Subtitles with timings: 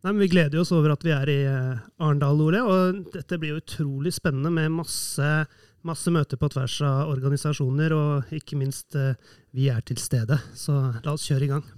[0.00, 2.62] Nei, men Vi gleder oss over at vi er i eh, Arendal, Ole.
[2.64, 5.28] Og dette blir utrolig spennende med masse,
[5.84, 7.92] masse møter på tvers av organisasjoner.
[7.92, 9.12] Og ikke minst, eh,
[9.52, 10.40] vi er til stede.
[10.56, 10.72] Så
[11.04, 11.68] la oss kjøre i gang.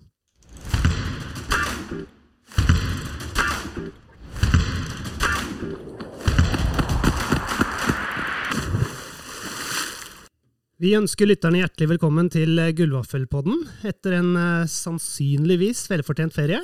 [10.82, 16.58] Vi ønsker lytterne hjertelig velkommen til eh, Gullvaffelpodden etter en uh, sannsynligvis velfortjent ferie.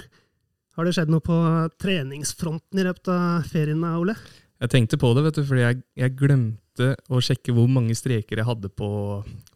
[0.78, 1.36] Har det skjedd noe på
[1.82, 4.14] treningsfronten i løpet av ferien, Ole?
[4.62, 8.38] Jeg tenkte på det, vet du, fordi jeg, jeg glemte å sjekke hvor mange streker
[8.38, 8.90] jeg hadde på,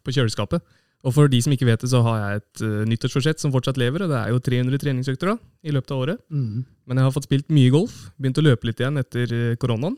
[0.02, 0.66] på, kjøleskapet.
[1.06, 3.78] Og for de som ikke vet det, så har jeg et uh, nyttårsforsett som fortsatt
[3.78, 6.24] lever, og det er jo 300 treningsøkter da, i løpet av året.
[6.26, 6.66] Mm.
[6.90, 9.94] Men jeg har fått spilt mye golf, begynt å løpe litt igjen etter koronaen.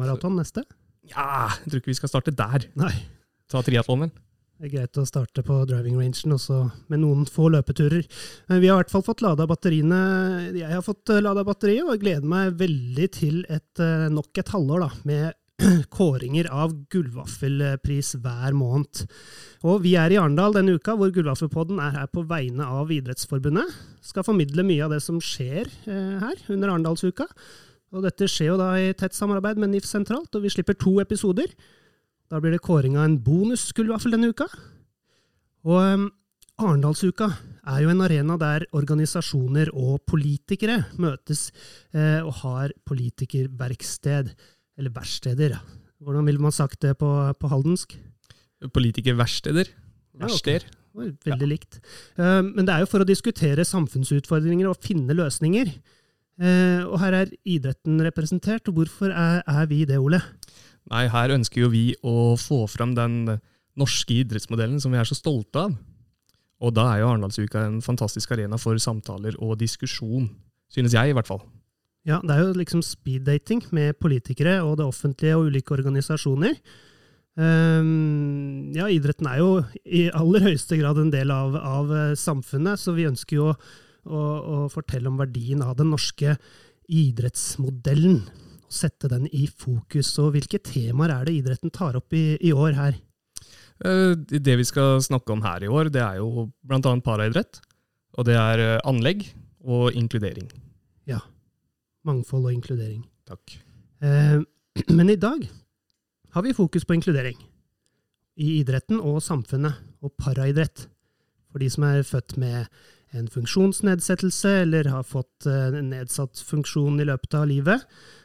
[0.00, 0.64] Maraton neste?
[1.12, 2.70] Ja, jeg tror ikke vi skal starte der.
[2.80, 2.94] Nei.
[3.52, 4.16] Ta triatlonen.
[4.54, 8.04] Det er greit å starte på driving rangen også, med noen få løpeturer.
[8.46, 9.98] Men vi har i hvert fall fått lada batteriene.
[10.54, 14.54] Jeg har fått eh, lada batteriet, og gleder meg veldig til et, eh, nok et
[14.54, 15.34] halvår da, med
[15.98, 19.04] kåringer av gullvaffelpris hver måned.
[19.66, 23.74] Og vi er i Arendal denne uka, hvor Gullvaffelpodden er her på vegne av Idrettsforbundet.
[24.06, 27.26] Skal formidle mye av det som skjer eh, her under Arendalsuka.
[27.94, 31.00] Og dette skjer jo da i tett samarbeid med NIF sentralt, og vi slipper to
[31.02, 31.50] episoder.
[32.32, 34.48] Da blir det kåring av en bonusgull, i hvert fall denne uka.
[35.68, 36.10] Og
[36.54, 37.28] Arendalsuka
[37.66, 41.48] er jo en arena der organisasjoner og politikere møtes
[41.96, 44.30] eh, og har politikerverksted,
[44.78, 45.56] eller verksteder.
[46.04, 47.96] Hvordan ville man sagt det på, på haldensk?
[48.74, 49.70] Politikerverksteder?
[50.20, 50.68] Verksteder?
[50.68, 51.18] Ja, okay.
[51.26, 51.50] Veldig ja.
[51.50, 51.80] likt.
[52.20, 55.72] Eh, men det er jo for å diskutere samfunnsutfordringer og finne løsninger.
[56.38, 58.70] Eh, og her er idretten representert.
[58.70, 60.22] Hvorfor er, er vi det, Ole?
[60.92, 63.38] Nei, her ønsker jo vi å få fram den
[63.78, 65.74] norske idrettsmodellen som vi er så stolte av.
[66.64, 70.28] Og da er jo Arendalsuka en fantastisk arena for samtaler og diskusjon.
[70.72, 71.42] Synes jeg, i hvert fall.
[72.04, 76.58] Ja, det er jo liksom speeddating med politikere og det offentlige og ulike organisasjoner.
[77.34, 79.48] Um, ja, idretten er jo
[79.82, 83.56] i aller høyeste grad en del av, av eh, samfunnet, så vi ønsker jo å,
[84.06, 86.36] å, å fortelle om verdien av den norske
[86.86, 88.20] idrettsmodellen
[88.74, 90.12] sette den i fokus.
[90.22, 92.98] Og hvilke temaer er det idretten tar opp i, i år her?
[93.82, 96.94] Eh, det vi skal snakke om her i år, det er jo bl.a.
[97.02, 97.60] paraidrett.
[98.14, 99.26] Og det er eh, anlegg
[99.64, 100.48] og inkludering.
[101.10, 101.20] Ja.
[102.06, 103.02] Mangfold og inkludering.
[103.26, 103.58] Takk.
[104.04, 104.40] Eh,
[104.96, 105.46] men i dag
[106.34, 107.38] har vi fokus på inkludering.
[108.34, 110.88] I idretten og samfunnet, og paraidrett.
[111.50, 112.66] For de som er født med
[113.14, 117.84] en funksjonsnedsettelse eller har fått nedsatt funksjon i løpet av livet,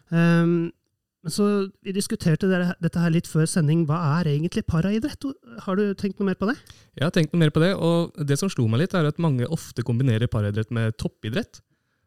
[0.10, 0.72] Um,
[1.28, 1.46] så
[1.84, 3.84] Vi diskuterte dette her litt før sending.
[3.90, 5.26] Hva er egentlig paraidrett?
[5.66, 6.56] Har du tenkt noe mer på det?
[6.96, 9.20] Jeg har tenkt noe mer på det, og det som slo meg litt, er at
[9.20, 11.60] mange ofte kombinerer paraidrett med toppidrett.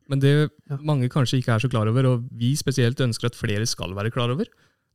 [0.09, 0.79] Men det ja.
[0.81, 4.13] mange kanskje ikke er så klar over, og vi spesielt ønsker at flere skal være
[4.15, 4.49] klar over,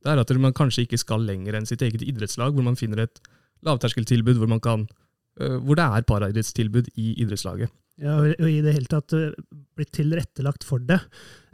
[0.04, 3.02] det er at man kanskje ikke skal lenger enn sitt eget idrettslag, hvor man finner
[3.06, 3.18] et
[3.66, 4.86] lavterskeltilbud hvor, man kan,
[5.40, 7.72] øh, hvor det er paraidrettstilbud i idrettslaget.
[7.98, 9.32] Ja, og i det hele tatt uh,
[9.78, 11.00] blitt tilrettelagt for det.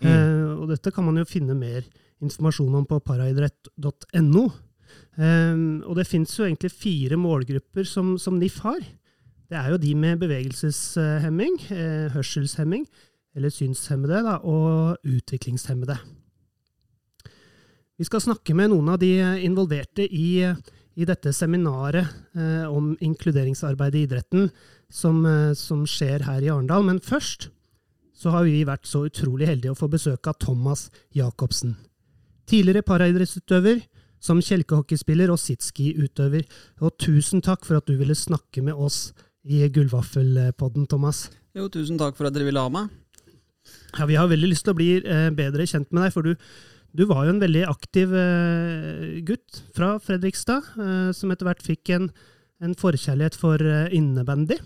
[0.03, 0.09] Mm.
[0.11, 1.85] Eh, og dette kan man jo finne mer
[2.25, 4.45] informasjon om på paraidrett.no.
[5.17, 8.83] Eh, og det fins jo egentlig fire målgrupper som, som, NIF har.
[9.49, 12.87] Det er jo de med bevegelseshemming, eh, hørselshemming,
[13.37, 15.99] eller synshemmede, da, og utviklingshemmede.
[17.95, 19.13] Vi skal snakke med noen av de
[19.47, 20.43] involverte i,
[20.99, 24.49] i dette seminaret eh, om inkluderingsarbeid i idretten
[24.91, 26.83] som, eh, som, skjer her i Arendal.
[26.89, 27.51] Men først
[28.19, 31.77] så har vi vært så utrolig heldige å få besøk av Thomas Jacobsen.
[32.51, 33.85] Tidligere paraidrettsutøver,
[34.25, 36.49] som kjelkehockeyspiller og sitski-utøver.
[36.83, 39.13] Og tusen takk for at du ville snakke med oss
[39.45, 41.29] i Gullvaffelpodden, Thomas.
[41.55, 42.91] Jo, tusen takk for at dere ville ha meg.
[43.95, 46.35] Ja, Vi har veldig lyst til å bli eh, bedre kjent med deg, for du,
[46.95, 51.93] du var jo en veldig aktiv eh, gutt fra Fredrikstad, eh, som etter hvert fikk
[51.97, 52.09] en,
[52.63, 54.61] en forkjærlighet for eh, innebandy.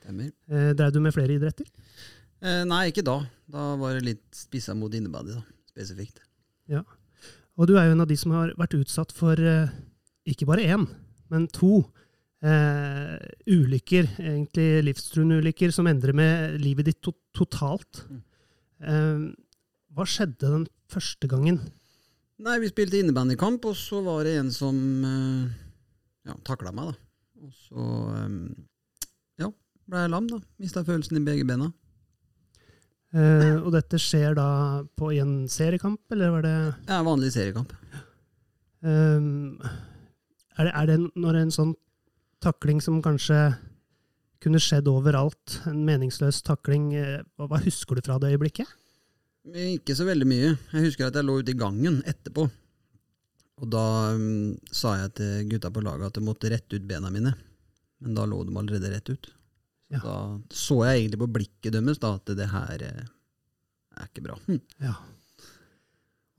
[0.00, 0.32] Stemmer.
[0.76, 1.68] Drev du med flere idretter?
[2.44, 3.20] Eh, nei, ikke da.
[3.50, 6.20] Da var det litt spissa mot innebandy, da, spesifikt.
[6.70, 6.82] Ja.
[7.54, 9.38] Og du er jo en av de som har vært utsatt for
[10.28, 10.88] ikke bare én,
[11.32, 11.84] men to
[12.44, 13.16] eh,
[13.50, 18.04] ulykker, egentlig livstruende ulykker, som endrer med livet ditt to totalt.
[18.08, 18.22] Mm.
[18.84, 19.24] Eh,
[19.94, 21.60] hva skjedde den første gangen?
[22.44, 24.76] Nei, Vi spilte innebandykamp, og så var det en som
[25.06, 25.52] eh,
[26.26, 26.90] ja, takla meg.
[26.90, 27.44] da.
[27.44, 27.86] Og så
[29.40, 29.50] ja,
[29.86, 30.40] ble jeg lam, da.
[30.58, 31.70] Mista følelsen i begge bena.
[33.14, 34.48] Eh, og dette skjer da
[34.98, 36.56] på en seriekamp, eller var det
[36.88, 37.72] Ja, vanlig seriekamp.
[38.84, 39.60] Um,
[40.58, 41.76] er, det, er det når en sånn
[42.44, 43.54] takling som kanskje
[44.44, 48.68] kunne skjedd overalt, en meningsløs takling, eh, hva husker du fra det øyeblikket?
[49.44, 50.52] Ikke så veldig mye.
[50.72, 52.46] Jeg husker at jeg lå ute i gangen etterpå.
[53.62, 53.86] Og da
[54.16, 57.34] um, sa jeg til gutta på laget at de måtte rette ut bena mine.
[58.02, 59.28] Men da lå de allerede rett ut.
[59.92, 60.00] Ja.
[60.00, 60.14] Da
[60.50, 63.04] så jeg egentlig på blikket deres da, at det her eh,
[64.00, 64.38] er ikke bra.
[64.48, 64.60] Hm.
[64.82, 64.96] Ja.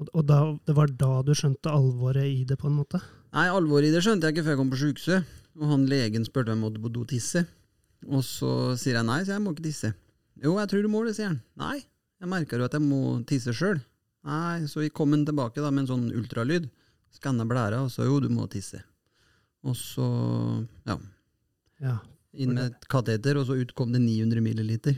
[0.02, 3.00] Og, og da, det var da du skjønte alvoret i det, på en måte?
[3.36, 5.36] Nei, alvoret i det skjønte jeg ikke før jeg kom på sykehuset.
[5.56, 7.46] Og han legen spurte om jeg måtte på do tisse.
[8.10, 9.94] Og så sier jeg nei, så jeg må ikke tisse.
[10.42, 11.40] Jo, jeg tror du må det, sier han.
[11.62, 11.80] Nei,
[12.26, 13.80] jeg merker jo at jeg må tisse sjøl.
[14.26, 16.66] Nei, så vi kom han tilbake da med en sånn ultralyd.
[17.16, 18.82] Skanna blæra, og så jo, du må tisse.
[19.66, 20.06] Og så,
[20.90, 20.98] ja,
[21.82, 21.96] Ja.
[22.34, 24.98] inn med et kateter, og så ut kom det 900 milliliter.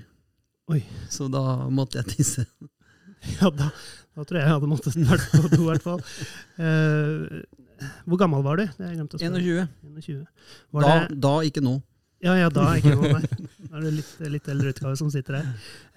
[0.72, 0.82] Oi.
[1.12, 2.48] Så da måtte jeg tisse.
[3.42, 3.72] Ja, da,
[4.14, 6.02] da tror jeg jeg hadde måttet vært på do, i hvert fall.
[6.62, 7.42] Uh,
[8.06, 8.68] hvor gammel var du?
[8.78, 9.64] Det jeg glemt å 21.
[9.90, 10.20] 21.
[10.78, 11.74] Var Da, det, da ikke nå.
[12.24, 13.26] ja, ja, da ikke nå, der.
[13.68, 15.50] Da er det litt, litt eldre utgave som sitter her.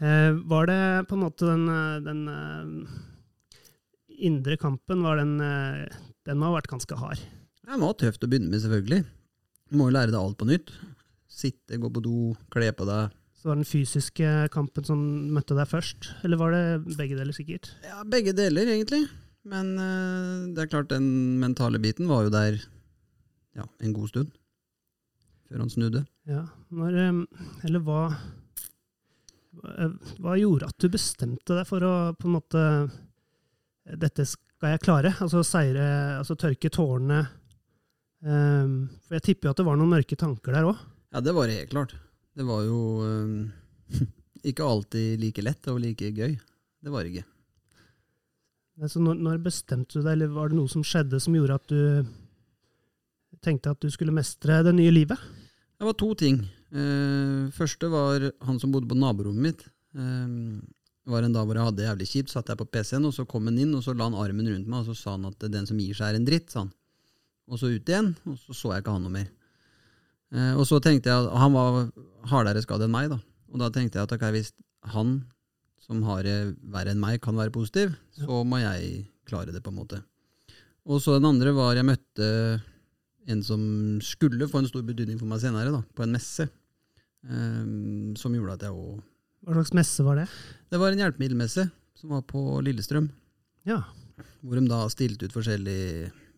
[0.02, 0.80] Eh, var det
[1.10, 2.98] på en måte den, eh, den eh,
[4.30, 5.86] indre kampen, var den, eh,
[6.26, 7.22] den må ha vært ganske hard?
[7.66, 9.04] Den var tøft å begynne med, selvfølgelig.
[9.70, 10.72] Du Må jo lære deg alt på nytt.
[11.30, 13.14] Sitte, gå på do, kle på deg.
[13.38, 15.00] Så var det den fysiske kampen som
[15.32, 16.10] møtte deg først?
[16.26, 17.70] Eller var det begge deler sikkert?
[17.86, 19.06] Ja, begge deler, egentlig.
[19.48, 22.58] Men eh, det er klart, den mentale biten var jo der
[23.56, 24.34] ja, en god stund.
[25.48, 26.04] Før han snudde.
[26.30, 26.98] Ja, når,
[27.66, 28.04] eller hva
[30.20, 32.64] hva gjorde at du bestemte deg for å på en måte
[34.00, 35.10] Dette skal jeg klare.
[35.24, 35.84] Altså seire,
[36.20, 37.24] altså tørke tårene.
[38.20, 40.82] Um, for jeg tipper jo at det var noen mørke tanker der òg.
[41.10, 41.94] Ja, det var det helt klart.
[42.36, 43.48] Det var jo um,
[44.52, 46.36] ikke alltid like lett og like gøy.
[46.36, 47.26] Det var det ikke.
[48.84, 51.72] Altså når, når bestemte du deg, eller var det noe som skjedde som gjorde at
[51.72, 55.18] du tenkte at du skulle mestre det nye livet?
[55.80, 56.42] Det var to ting.
[56.76, 59.62] Uh, første var han som bodde på naborommet mitt.
[59.96, 60.60] Uh,
[61.08, 62.32] var en dag hvor jeg hadde det jævlig kjipt.
[62.34, 64.68] Satt jeg på PC-en, og så kom han inn, og så la han armen rundt
[64.68, 66.52] meg, og så sa han at den som gir seg, er en dritt.
[66.52, 66.70] sa han.
[67.48, 69.30] Og så ut igjen, og så så jeg ikke han noe mer.
[70.36, 71.80] Uh, og så tenkte jeg at Han var
[72.30, 73.18] hardere skadd enn meg, da.
[73.50, 74.52] Og da tenkte jeg at okay, hvis
[74.92, 75.16] han
[75.80, 76.36] som har det
[76.70, 80.04] verre enn meg, kan være positiv, så må jeg klare det, på en måte.
[80.86, 82.28] Og så den andre var jeg møtte
[83.30, 83.62] en som
[84.04, 86.48] skulle få en stor betydning for meg senere, da, på en messe.
[87.20, 89.02] Um, som gjorde at jeg òg
[89.44, 90.22] Hva slags messe var det?
[90.72, 91.66] Det var en hjelpemiddelmesse
[92.00, 93.10] som var på Lillestrøm.
[93.68, 93.82] Ja.
[94.40, 95.80] Hvor de da stilte ut forskjellig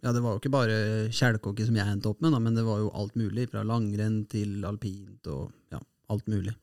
[0.03, 0.79] Ja, det var jo ikke bare
[1.15, 3.47] kjelkehockey som jeg endte opp med, da, men det var jo alt mulig.
[3.53, 5.79] Fra langrenn til alpint og ja,
[6.11, 6.57] alt mulig.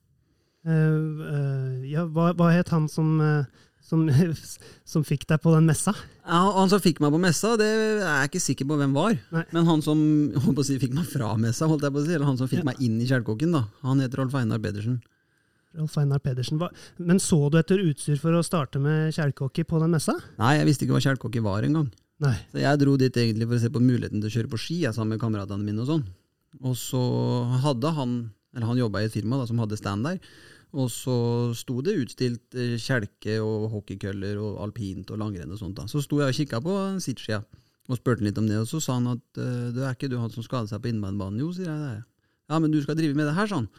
[0.67, 4.03] Uh, uh, ja hva, hva het han som, eh, som,
[4.93, 5.93] som fikk deg på den messa?
[6.25, 9.15] Ja, han som fikk meg på messa, det er jeg ikke sikker på hvem var.
[9.33, 9.45] Nei.
[9.55, 10.01] Men han som
[10.67, 12.67] si, fikk meg fra messa, holdt jeg på å si, eller han som fikk Ja.
[12.71, 14.99] meg inn i kjelkehockey, da, han heter Rolf Einar Pedersen.
[15.77, 16.61] Rolf Einar Pedersen.
[16.97, 20.15] Men så du etter utstyr for å starte med kjelkehockey på den messa?
[20.41, 21.91] Nei, jeg visste ikke hva kjelkehockey var engang.
[22.19, 24.79] Så jeg dro dit egentlig for å se på muligheten til å kjøre på ski
[24.81, 25.85] jeg, sammen med kameratene mine.
[25.85, 26.03] Og sånn.
[26.65, 26.99] Og så
[27.63, 28.17] hadde han
[28.55, 30.17] eller han jobba i et firma da, som hadde stand der.
[30.77, 31.15] Og så
[31.57, 35.79] sto det utstilt eh, kjelke og hockeykøller og alpint og langrenn og sånt.
[35.79, 35.87] da.
[35.89, 37.41] Så sto jeg og kikka på sittskia
[37.89, 40.19] og spurte litt om det, og så sa han at eh, det er ikke du
[40.21, 41.41] han som skadet seg på innbanebanen?
[41.41, 42.03] Jo, sier jeg det.
[42.49, 43.69] Ja, men du skal drive med det her, sa han.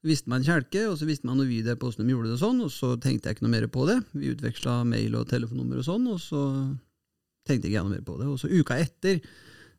[0.00, 2.32] Så visste meg en kjelke, og så visste meg noe video på åssen de gjorde
[2.32, 3.98] det sånn, og så tenkte jeg ikke noe mer på det.
[4.16, 6.40] Vi utveksla mail og telefonnummer og sånn, og så
[7.44, 8.30] tenkte ikke jeg noe mer på det.
[8.32, 9.20] Og så uka etter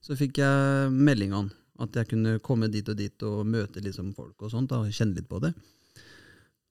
[0.01, 1.49] så fikk jeg meldingene
[1.81, 4.93] at jeg kunne komme dit og dit og møte liksom folk og sånt, da, og
[4.93, 5.55] kjenne litt på det.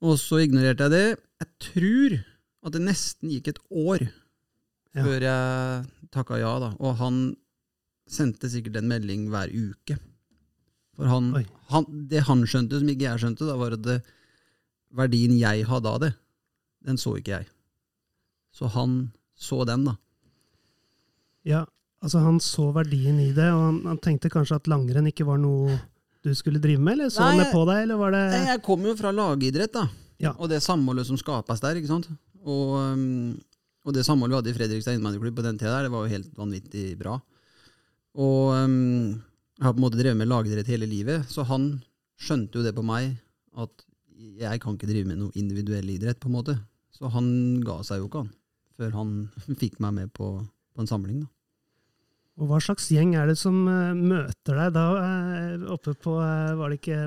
[0.01, 1.07] Og så ignorerte jeg det.
[1.43, 2.17] Jeg tror
[2.67, 4.07] at det nesten gikk et år
[4.95, 5.05] Ja.
[5.05, 6.73] før jeg takka ja, da.
[6.83, 7.19] Og han
[8.11, 9.99] sendte sikkert en melding hver uke.
[10.97, 11.31] For han,
[11.71, 14.01] han, det han skjønte, som ikke jeg skjønte, da, var at det,
[14.91, 16.11] verdien jeg hadde av det,
[16.85, 17.47] den så ikke jeg.
[18.51, 19.95] Så han så den, da.
[21.47, 21.63] Ja,
[22.03, 25.39] altså han så verdien i det, og han, han tenkte kanskje at langrenn ikke var
[25.41, 25.79] noe
[26.25, 28.63] du skulle drive med, eller så han det på deg, eller var det Nei, Jeg
[28.65, 29.87] kom jo fra lagidrett, da.
[30.21, 30.35] Ja.
[30.37, 31.79] Og det samholdet som skapes der.
[31.81, 32.11] ikke sant?
[32.45, 33.39] Og, um,
[33.87, 36.13] og det samholdet vi hadde i Fredrikstad innvandrerklubb på den tida, der, det var jo
[36.13, 37.17] helt vanvittig bra.
[38.21, 39.17] Og um,
[39.57, 41.73] jeg har på en måte drevet med lagidrett hele livet, så han
[42.21, 43.15] skjønte jo det på meg,
[43.57, 43.87] at
[44.41, 46.59] jeg kan ikke drive med noe individuell idrett, på en måte.
[46.93, 47.29] Så han
[47.65, 48.33] ga seg jo ikke, han,
[48.77, 49.15] før han
[49.63, 50.35] fikk meg med på,
[50.77, 51.25] på en samling.
[51.25, 51.33] da.
[52.39, 56.53] Og hva slags gjeng er det som eh, møter deg da, eh, oppe på eh,
[56.57, 57.01] Var det ikke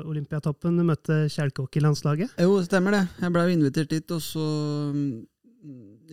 [0.00, 2.32] Olympiatoppen du møtte kjelkehockeylandslaget?
[2.40, 3.02] Jo, stemmer det.
[3.22, 4.46] Jeg ble jo invitert dit, og så
[4.94, 5.12] mm,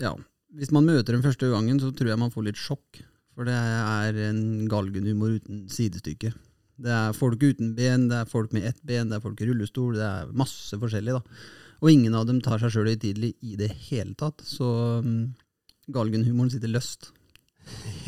[0.03, 0.17] Ja.
[0.57, 3.03] Hvis man møter dem første gangen, så tror jeg man får litt sjokk.
[3.37, 6.31] For det er en galgenhumor uten sidestykke.
[6.79, 9.49] Det er folk uten ben, det er folk med ett ben, det er folk i
[9.49, 11.45] rullestol, det er masse forskjellig, da.
[11.83, 14.41] Og ingen av dem tar seg sjøl høytidelig i det hele tatt.
[14.43, 14.67] Så
[15.03, 15.29] um,
[15.91, 17.11] galgenhumoren sitter løst.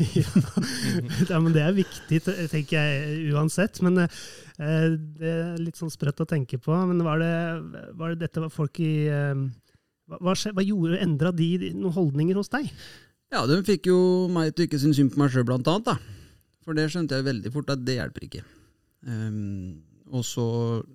[1.30, 3.80] ja, men det er viktig, tenker jeg uansett.
[3.84, 4.18] Men eh,
[4.58, 6.74] det er litt sånn sprøtt å tenke på.
[6.88, 7.34] Men var det,
[7.98, 9.44] var det dette var folk i eh,
[10.12, 12.68] hva, hva, gjorde, endra de noen holdninger hos deg?
[13.32, 14.00] Ja, de fikk jo
[14.32, 15.88] meg til ikke synes synd på meg sjøl, blant annet.
[15.88, 15.96] da.
[16.62, 18.44] For det skjønte jeg veldig fort at det hjelper ikke.
[19.08, 19.80] Um,
[20.12, 20.44] og så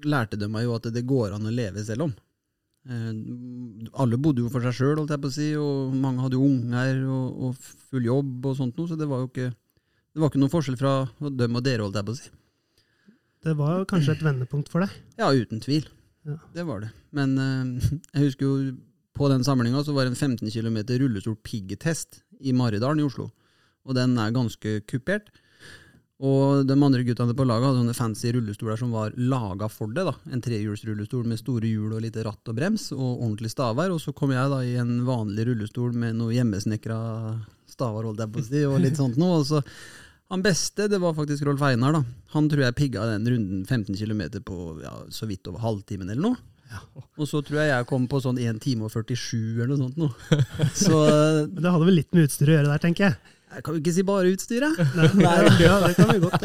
[0.07, 2.13] lærte de meg jo at det går an å leve selv om.
[2.87, 6.37] Uh, alle bodde jo for seg sjøl, holdt jeg på å si, og mange hadde
[6.39, 10.23] jo unger og, og, full jobb og sånt noe, så det var jo ikke, det
[10.23, 10.93] var ikke noen forskjell fra
[11.41, 12.31] dem og dere, holdt jeg på å si.
[13.47, 14.95] Det var jo kanskje et vendepunkt for deg?
[15.19, 15.89] Ja, uten tvil.
[16.27, 16.37] Ja.
[16.55, 16.93] Det var det.
[17.15, 18.77] Men uh, jeg husker jo
[19.17, 23.29] på den samlinga så var det en 15 km rullestol piggetest i Maridalen i Oslo.
[23.87, 25.31] Og den er ganske kupert.
[26.17, 30.07] Og de andre guttene på laget hadde sånne fancy rullestoler som var laga for det.
[30.07, 30.15] da.
[30.33, 33.93] En trehjulsrullestol med store hjul og litt ratt og brems, og ordentlig staver.
[33.93, 36.97] Og så kom jeg da i en vanlig rullestol med noe hjemmesnekra
[37.69, 39.43] staver, holdt jeg på å si, og litt sånt noe.
[39.43, 39.61] Og så
[40.33, 41.93] han beste det var faktisk Rolf Einar.
[41.93, 42.03] da.
[42.33, 46.31] Han tror jeg pigga den runden 15 km på ja, så vidt over halvtimen eller
[46.31, 46.41] noe.
[46.67, 46.81] Ja.
[47.15, 50.01] Og så tror jeg jeg kom på sånn 1 time og 47 eller noe sånt.
[50.01, 50.41] Noe.
[50.75, 50.97] Så,
[51.47, 53.36] Men det hadde vel litt med utstyr å gjøre der, tenker jeg?
[53.57, 54.81] Jeg kan jo ikke si bare utstyret.
[54.93, 56.43] Nei, nei, ja, det kan vi godt.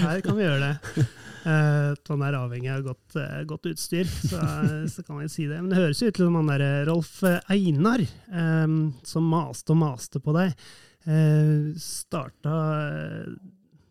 [0.00, 1.04] Her kan vi gjøre det.
[1.44, 1.92] Uh,
[2.24, 4.40] er avhengig av godt, uh, godt utstyr, så,
[4.88, 5.60] så, kan vi si det.
[5.60, 7.18] Men det høres jo ut som han der eh, Rolf
[7.52, 8.00] Einar,
[8.32, 10.54] um, som maste og maste på deg,
[11.76, 12.54] starta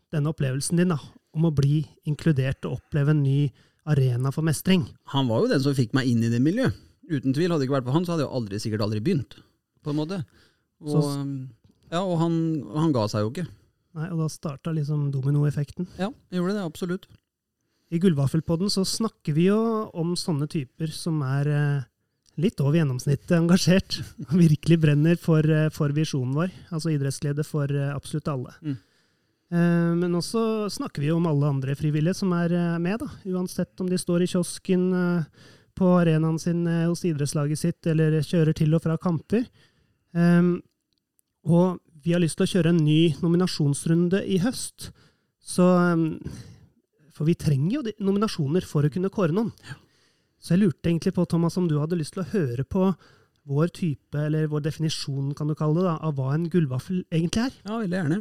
[0.10, 0.98] denne opplevelsen din da,
[1.38, 3.38] om å bli inkludert og oppleve en ny
[3.86, 4.88] arena for mestring.
[5.14, 6.74] Han var jo den som fikk meg inn i det miljøet.
[7.12, 7.52] Uten tvil.
[7.52, 9.38] Hadde det ikke vært for han, så hadde jeg aldri, sikkert aldri begynt.
[9.84, 10.24] på en måte.
[10.84, 11.02] Og, så,
[11.94, 12.36] ja, og han,
[12.74, 13.50] han ga seg jo ikke.
[13.94, 15.88] Nei, Og da starta liksom dominoeffekten.
[16.00, 17.12] Ja, gjorde det, absolutt.
[17.94, 19.60] I Gullvaffelpodden så snakker vi jo
[19.94, 21.84] om sånne typer som er eh,
[22.42, 24.00] litt over gjennomsnittet engasjert.
[24.32, 26.56] og Virkelig brenner for, eh, for visjonen vår.
[26.74, 28.58] Altså idrettsglede for eh, absolutt alle.
[28.64, 28.82] Mm.
[29.54, 33.06] Men også snakker vi jo om alle andre frivillige som er med, da.
[33.36, 34.88] Uansett om de står i kiosken,
[35.78, 39.46] på arenaen sin hos idrettslaget sitt, eller kjører til og fra kamper.
[41.46, 44.92] Og vi har lyst til å kjøre en ny nominasjonsrunde i høst.
[45.44, 46.20] Så um,
[47.16, 49.54] For vi trenger jo nominasjoner for å kunne kåre noen.
[50.44, 52.90] Så jeg lurte egentlig på, Thomas, om du hadde lyst til å høre på
[53.48, 57.46] vår type, eller vår definisjon, kan du kalle det, da, av hva en gullvaffel egentlig
[57.46, 57.58] er?
[57.64, 58.20] Ja, veldig gjerne.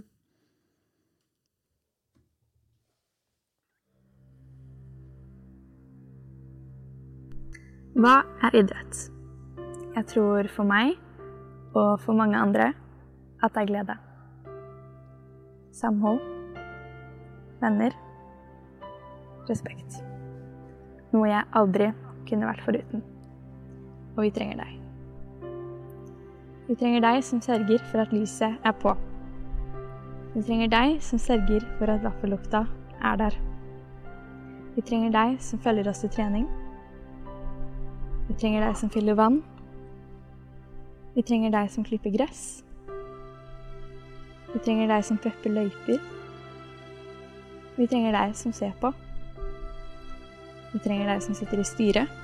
[7.93, 8.15] Hva
[8.47, 9.03] er idrett?
[9.93, 10.95] Jeg tror for meg,
[11.75, 12.71] og for mange andre,
[13.43, 13.97] at det er glede.
[15.73, 16.21] Samhold.
[17.61, 17.97] Venner.
[19.49, 20.03] Respekt.
[21.13, 21.91] Noe jeg aldri
[22.29, 23.03] kunne vært foruten.
[24.17, 24.79] Og vi trenger deg.
[26.69, 28.95] Vi trenger deg som sørger for at lyset er på.
[30.33, 32.65] Vi trenger deg som sørger for at vaffellukta
[33.05, 33.39] er der.
[34.77, 36.47] Vi trenger deg som følger oss til trening.
[38.29, 39.43] Vi trenger deg som fyller vann.
[41.13, 42.63] Vi trenger deg som klipper gress.
[44.53, 46.03] Vi trenger deg som prepper løyper.
[47.79, 48.93] Vi trenger deg som ser på.
[50.73, 52.19] Vi trenger deg som sitter i styret.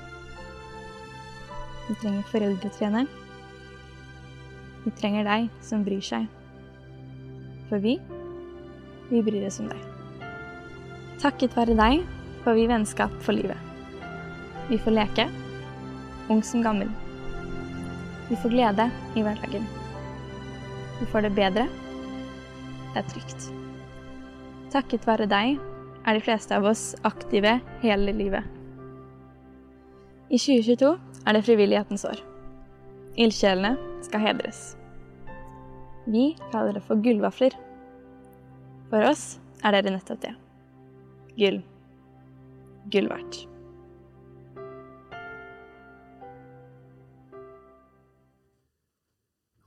[1.87, 3.09] Vi trenger foreldretreneren.
[4.85, 6.29] Vi trenger deg som bryr seg.
[7.69, 7.97] For vi,
[9.09, 9.81] vi bryr oss om deg.
[11.19, 12.05] Takket være deg
[12.45, 13.57] får vi vennskap for livet.
[14.69, 15.25] Vi får leke,
[16.29, 16.93] ung som gammel.
[18.29, 19.65] Vi får glede i hverdagen.
[20.99, 21.69] Vi får det bedre
[22.97, 23.49] er trygt.
[24.73, 25.59] Takket være deg
[26.07, 28.45] er de fleste av oss aktive hele livet.
[30.29, 30.91] I 2022
[31.25, 32.21] er det frivillighetens år.
[33.19, 34.61] Ildsjelene skal hedres.
[36.09, 37.55] Vi kaller det for gullvafler.
[38.89, 40.33] For oss er dere nettopp det.
[41.37, 41.61] Gull.
[42.93, 43.43] Gull verdt.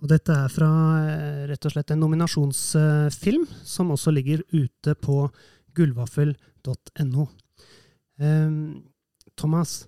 [0.02, 0.68] Og dette er fra
[1.06, 5.28] eh, rett og slett en nominasjonsfilm, som også ligger ute på
[5.78, 7.26] gullvaffel.no.
[8.18, 8.56] Ehm,
[9.38, 9.84] Thomas,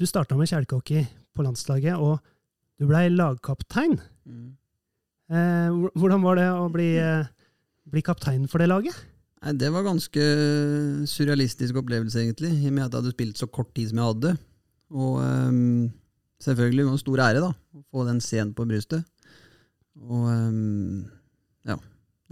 [0.00, 1.04] du starta med kjelkehockey
[1.36, 2.16] på landslaget, og
[2.80, 3.98] du blei lagkaptein.
[4.24, 4.54] Mm.
[5.28, 7.28] Eh, hvordan var det å bli, eh,
[7.92, 8.96] bli kaptein for det laget?
[9.52, 10.22] Det var ganske
[11.04, 14.10] surrealistisk opplevelse, egentlig, i og med at jeg hadde spilt så kort tid som jeg
[14.14, 14.32] hadde.
[14.96, 15.92] Og um
[16.42, 19.04] selvfølgelig en stor ære da, å få den scenen på brystet.
[20.00, 21.04] Og um,
[21.68, 21.78] ja,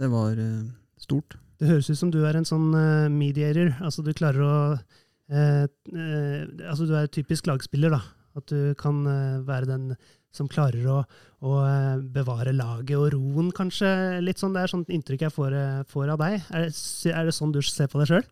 [0.01, 0.65] det var uh,
[0.99, 1.37] stort.
[1.61, 3.71] Det høres ut som du er en sånn uh, mediator.
[3.79, 8.01] Altså du klarer å uh, eh, altså Du er typisk lagspiller, da.
[8.37, 9.89] At du kan eh, være den
[10.33, 10.99] som klarer å,
[11.45, 13.89] å eh, bevare laget og roen, kanskje.
[14.25, 16.39] litt sånn, Det er sånt inntrykk jeg får, eh, får av deg.
[16.49, 16.73] Er det,
[17.13, 18.25] er det sånn du ser på deg sjøl?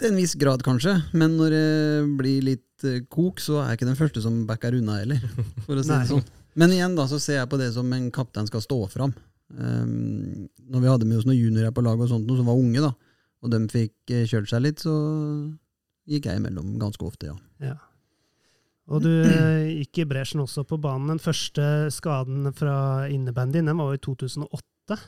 [0.00, 0.96] Til en viss grad, kanskje.
[1.14, 1.66] Men når det
[2.18, 5.22] blir litt eh, kok, så er jeg ikke den første som backer unna heller.
[5.66, 6.26] For å si det sånn.
[6.58, 9.14] Men igjen da, så ser jeg på det som en kaptein skal stå fram.
[9.54, 12.82] Um, når vi hadde med oss noen juniorer på laget og sånt, som var unge,
[12.82, 12.92] da,
[13.44, 14.94] og de fikk eh, kjørt seg litt, så
[16.10, 17.36] gikk jeg imellom ganske ofte, ja.
[17.62, 17.76] Ja.
[18.92, 21.14] Og du eh, gikk i bresjen også på banen.
[21.14, 24.98] Den første skaden fra innebandyen den var i 2008.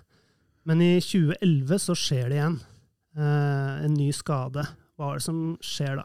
[0.66, 2.56] Men i 2011 så skjer det igjen.
[3.16, 4.64] Eh, en ny skade.
[4.96, 6.04] Hva er det som skjer da?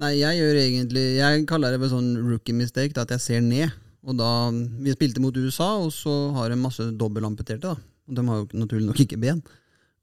[0.00, 3.44] Nei, jeg gjør egentlig Jeg kaller det for sånn rookie mistake, da, at jeg ser
[3.44, 3.72] ned.
[4.06, 7.74] Og da, Vi spilte mot USA, og så har de masse dobbelamputerte.
[7.74, 7.76] da.
[8.08, 9.42] Og De har jo naturlig nok ikke ben.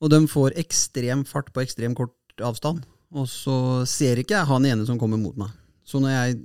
[0.01, 2.83] Og de får ekstrem fart på ekstrem kort avstand.
[3.13, 5.53] Og så ser ikke jeg han ene som kommer mot meg.
[5.85, 6.41] Så når jeg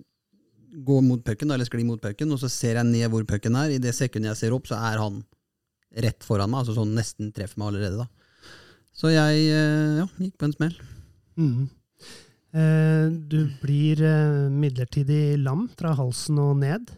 [0.84, 3.72] går mot pucken, eller sklir mot pucken, og så ser jeg ned hvor pucken er,
[3.72, 5.24] i det sekundet jeg ser opp, så er han
[5.96, 6.62] rett foran meg.
[6.62, 8.08] Altså sånn nesten treffer meg allerede, da.
[8.98, 10.78] Så jeg eh, ja, gikk på en smell.
[11.38, 11.68] Mm.
[12.58, 16.90] Eh, du blir eh, midlertidig lam fra halsen og ned.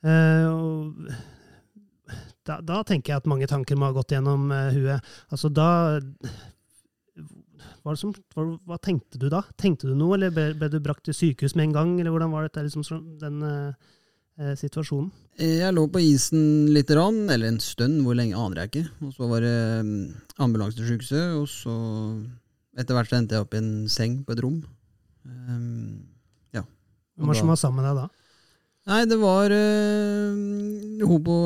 [0.00, 0.96] Eh, og
[2.48, 5.12] da, da tenker jeg at mange tanker må ha gått gjennom eh, huet.
[5.28, 5.68] Altså da
[7.84, 9.42] hva, som, hva, hva tenkte du da?
[9.60, 11.94] Tenkte du noe, eller ble, ble du brakt til sykehus med en gang?
[11.98, 13.96] Eller hvordan var dette, liksom, den eh,
[14.56, 15.10] situasjonen?
[15.40, 18.84] Jeg lå på isen litt, rann, eller en stund, hvor lenge aner jeg ikke.
[19.06, 21.74] Og så var det ambulansesykehuset, ambulanse til sykehuset, og så
[22.80, 24.58] etter hvert så endte jeg opp i en seng på et rom.
[25.26, 26.02] Um,
[26.56, 26.62] ja.
[27.16, 28.06] Hvem var det som var sammen med deg da?
[28.90, 31.36] Nei, det var uh, hun på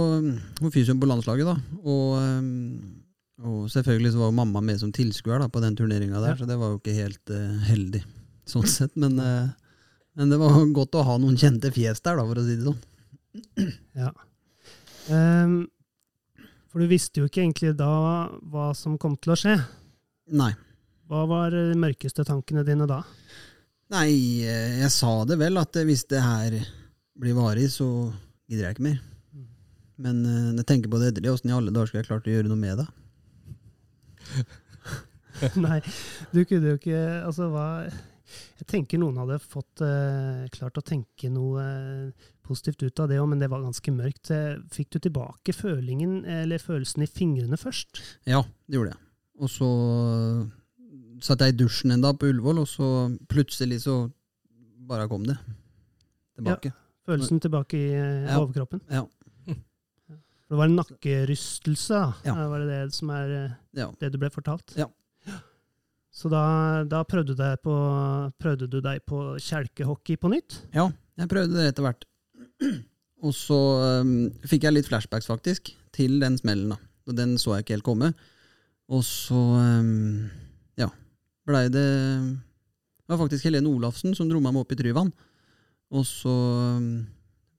[0.61, 1.57] hun fysioen på landslaget, da.
[1.83, 3.00] Og, um,
[3.45, 6.38] og selvfølgelig så var mamma med som tilskuer da, på den turneringa der, Ja.
[6.38, 8.05] så det var jo ikke helt uh, heldig
[8.49, 8.93] sånn sett.
[9.00, 9.49] Men, eh,
[10.14, 12.68] men det var godt å ha noen kjente fjes der, da, for å si det
[12.68, 12.83] sånn.
[13.99, 14.12] Ja.
[15.11, 15.56] Um,
[16.71, 17.94] for du visste jo ikke egentlig da
[18.50, 19.57] hva som kom til å skje.
[20.35, 20.53] Nei.
[21.11, 23.03] Hva var de mørkeste tankene dine da?
[23.92, 26.57] Nei, eh, jeg sa det vel, at hvis det her
[27.20, 27.87] blir varig, så
[28.48, 29.03] gidder jeg ikke mer.
[30.00, 32.27] Men eh, når jeg tenker på det etterlig, åssen i alle dager skal jeg klart
[32.31, 32.88] å gjøre noe med det?
[35.66, 35.81] Nei,
[36.33, 37.66] du kunne jo ikke Altså, hva
[38.59, 43.19] Jeg tenker noen hadde fått uh, klart å tenke noe uh, positivt ut av det
[43.21, 44.31] òg, men det var ganske mørkt.
[44.35, 48.01] Eh, Fikk du tilbake følingen, eller følelsen i fingrene først?
[48.29, 49.01] Ja, det gjorde jeg.
[49.41, 49.69] Og så
[51.25, 52.89] satt jeg i dusjen en dag på Ullevål, og så
[53.31, 53.97] plutselig så
[54.89, 55.39] bare kom det
[56.37, 56.75] tilbake.
[57.09, 58.39] Følelsen tilbake i Ja.
[58.41, 58.81] overkroppen?
[58.91, 59.07] Ja.
[59.47, 62.13] Det var en nakkerystelse, da.
[62.25, 62.35] Ja.
[62.49, 63.91] Var det det som er Ja.
[63.99, 64.77] det du ble fortalt?
[64.77, 64.87] Ja.
[66.14, 66.44] Så da,
[66.87, 67.77] da prøvde, du på,
[68.38, 70.61] prøvde du deg på kjelkehockey på nytt?
[70.74, 70.87] ja,
[71.18, 72.07] jeg prøvde det etter hvert.
[73.24, 73.59] Og så
[74.05, 76.74] um, fikk jeg litt flashbacks, faktisk, til den smellen.
[76.74, 76.79] da.
[77.18, 78.12] Den så jeg ikke helt komme.
[78.92, 80.27] Og så um,
[80.77, 80.90] ja,
[81.48, 85.11] blei det Det var faktisk Helene Olafsen som dro meg med opp i Tryvann.
[85.94, 86.35] Og så
[86.77, 87.07] um,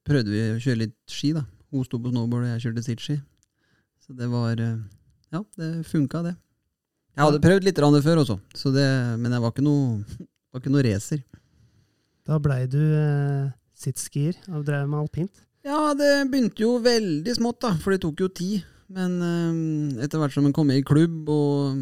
[0.05, 1.43] prøvde vi å kjøre litt ski, da.
[1.73, 3.19] Hun sto på snowboard, og jeg kjørte sittski.
[4.05, 4.79] Så det var uh,
[5.33, 6.37] Ja, det funka, det.
[7.15, 8.86] Jeg hadde prøvd litt før også, så det,
[9.21, 10.01] men jeg var ikke noe,
[10.51, 11.21] var ikke noe racer.
[12.28, 15.45] Da blei du eh, sittskier og drev med alpint?
[15.65, 18.65] Ja, det begynte jo veldig smått, da, for det tok jo tid.
[18.91, 21.80] Men eh, etter hvert som en kom med i klubb, og,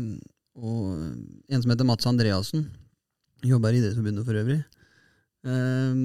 [0.54, 2.68] og en som heter Mats Andreassen,
[3.44, 4.62] jobber i Idrettsforbundet for øvrig
[5.44, 5.96] eh,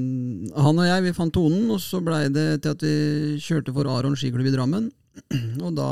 [0.58, 2.96] Han og jeg vi fant tonen, og så blei det til at vi
[3.44, 4.88] kjørte for Aron skiklubb i Drammen.
[5.66, 5.90] Og da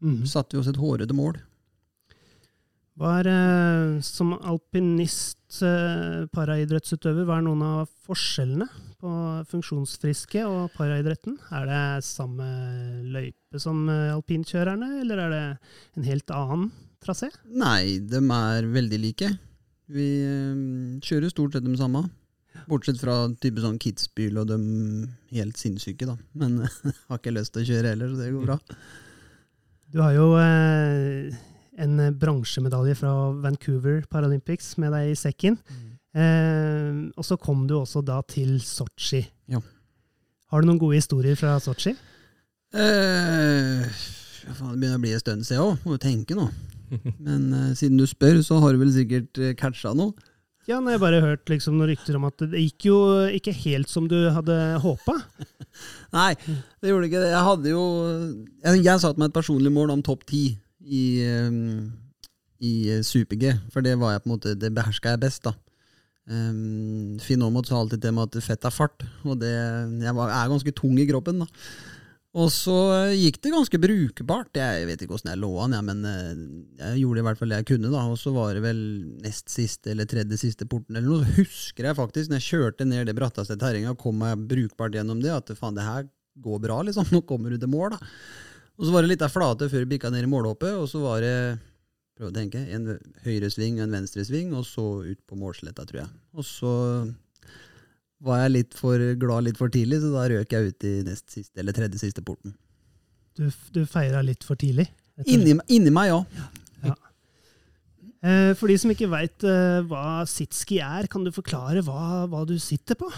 [0.00, 0.26] Mhm.
[0.26, 1.40] satte vi oss et hårete mål.
[2.98, 8.66] Hva er, eh, som alpinist, eh, paraidrettsutøver, hva er noen av forskjellene
[8.98, 9.12] på
[9.46, 11.38] funksjonsfriske og paraidretten?
[11.54, 12.42] Er det samme
[13.06, 15.44] løype som eh, alpinkjørerne, eller er det
[15.96, 17.30] en helt annen trasé?
[17.46, 19.30] Nei, de er veldig like.
[19.88, 22.02] Vi kjører stort sett de samme.
[22.66, 24.58] Bortsett fra type sånn kidsbil og de
[25.38, 26.18] helt sinnssyke, da.
[26.34, 26.64] Men
[27.08, 28.58] har ikke lyst til å kjøre heller, så det går bra.
[29.88, 31.32] Du har jo eh,
[31.80, 35.56] en bransjemedalje fra Vancouver Paralympics med deg i sekken.
[36.12, 39.22] Eh, og så kom du også da til Sotsji.
[39.48, 39.62] Ja.
[40.52, 41.94] Har du noen gode historier fra Sotsji?
[42.76, 43.84] Eh,
[44.44, 46.48] faen, det begynner å bli en stund siden òg, må jo tenke nå.
[47.16, 50.12] Men eh, siden du spør, så har du vel sikkert uh, catcha noe.
[50.68, 52.96] Ja, nei, jeg bare hørt liksom, noen rykter om at det gikk jo
[53.32, 55.14] ikke helt som du hadde håpa.
[56.18, 56.34] Nei,
[56.82, 57.30] det gjorde ikke det.
[57.32, 57.84] Jeg hadde jo
[58.64, 60.42] Jeg, jeg satte meg et personlig mål om topp ti
[60.84, 61.04] i,
[61.48, 61.88] um,
[62.60, 65.48] i super-G, for det var jeg på en måte, det beherska jeg best.
[65.48, 65.54] da.
[66.28, 69.54] Um, Finn Aamodt sa alltid til meg at fett er fart, og det,
[70.04, 71.46] jeg var, er ganske tung i kroppen.
[71.46, 71.48] da.
[72.36, 74.58] Og så eh, gikk det ganske brukbart.
[74.60, 76.42] Jeg vet ikke åssen jeg lå an, ja, men eh,
[76.82, 77.92] jeg gjorde i hvert fall det jeg kunne.
[77.94, 78.82] da, Og så var det vel
[79.24, 81.24] nest siste eller tredje siste porten eller noe.
[81.24, 85.22] Så husker jeg faktisk, når jeg kjørte ned det bratteste terrenget kom meg brukbart gjennom
[85.24, 86.04] det, at faen, det her
[86.44, 87.08] går bra, liksom.
[87.14, 88.12] Nå kommer du til mål, da.
[88.78, 91.00] Og så var det litt av flate før vi bikka ned i målhoppet, og så
[91.02, 91.34] var det
[92.18, 92.92] prøv å tenke, en
[93.24, 96.12] høyresving og en venstresving, og så ut på målsletta, tror jeg.
[96.34, 96.72] Og så
[98.24, 101.28] var jeg litt for glad litt for tidlig, så da røk jeg ut i nest
[101.30, 102.56] siste, eller tredje siste porten.
[103.38, 104.88] Du, du feira litt for tidlig?
[105.26, 106.48] Inni, inni, meg, ja.
[106.86, 106.96] ja.
[108.18, 112.42] Eh, for de som ikke veit eh, hva sitski er, kan du forklare hva, hva,
[112.46, 113.10] du sitter på?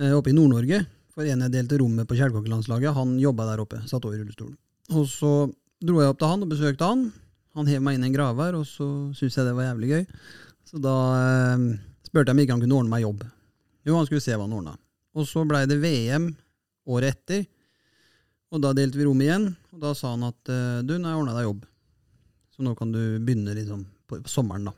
[0.00, 0.78] eh, oppe i Nord-Norge.
[1.16, 3.78] For en jeg delte rommet på Kjelkåkelandslaget, han jobba der oppe.
[3.88, 4.56] Satt over i rullestolen.
[4.96, 5.32] Og så
[5.84, 7.00] dro jeg opp til han og besøkte han.
[7.56, 10.04] Han hev meg inn i en gravvær, og så syntes jeg det var jævlig gøy.
[10.66, 11.66] Så da eh,
[12.06, 13.22] spurte jeg om ikke han kunne ordne meg jobb.
[13.86, 14.74] Jo, han skulle se hva han ordna.
[15.16, 16.32] Og så blei det VM
[16.90, 17.46] året etter,
[18.54, 19.48] og da delte vi rom igjen.
[19.74, 21.62] Og da sa han at eh, du, nå har jeg ordna deg jobb,
[22.54, 24.74] så nå kan du begynne liksom på, sommeren, da.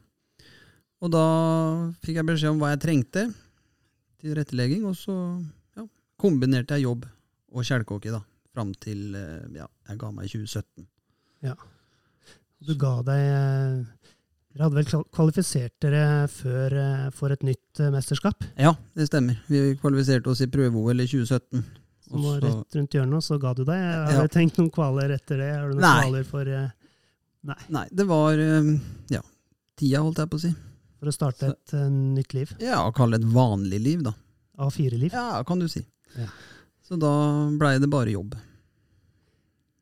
[1.04, 1.24] Og da
[2.02, 3.28] fikk jeg beskjed om hva jeg trengte
[4.18, 5.14] til rettelegging, og så
[5.78, 5.84] ja,
[6.18, 7.06] kombinerte jeg jobb
[7.54, 8.22] og kjelkehockey da,
[8.54, 10.88] fram til eh, ja, jeg ga meg i 2017.
[11.46, 11.54] Ja.
[12.66, 13.76] Du ga deg eh,
[14.54, 18.46] dere hadde vel kvalifisert dere før eh, for et nytt eh, mesterskap?
[18.58, 19.38] Ja, det stemmer.
[19.50, 21.64] Vi kvalifiserte oss i prøve-OL i 2017.
[22.08, 23.82] Som var rett rundt hjørnet, og så ga du deg.
[24.08, 25.50] Har du tenkt noen kvaler etter det?
[25.52, 25.98] Har du noen Nei.
[26.06, 26.70] kvaler for eh,
[27.48, 27.58] Nei.
[27.76, 27.84] Nei.
[27.94, 29.20] Det var ja,
[29.78, 30.50] tida, holdt jeg på å si.
[30.98, 32.56] For å starte et nytt liv?
[32.64, 34.16] Ja, kall det et vanlig liv, da.
[34.58, 35.12] A4-liv?
[35.14, 35.84] Ja, kan du si.
[36.18, 36.26] Ja.
[36.88, 37.12] Så da
[37.60, 38.34] blei det bare jobb.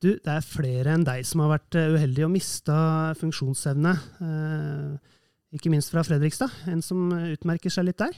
[0.07, 2.77] Du, det er flere enn deg som har vært uheldig uheldige og mista
[3.19, 3.95] funksjonsevne.
[4.23, 5.15] Eh,
[5.57, 8.15] ikke minst fra Fredrikstad, en som utmerker seg litt der.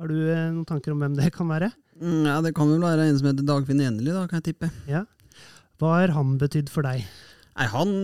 [0.00, 1.70] Har du eh, noen tanker om hvem det kan være?
[2.02, 4.68] Mm, ja, Det kan vel være en som heter Dagfinn Eneli, da, kan jeg tippe.
[4.90, 5.06] Ja.
[5.80, 7.06] Hva har han betydd for deg?
[7.52, 7.94] Nei, Han,